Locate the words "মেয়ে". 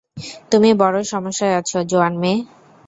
2.21-2.39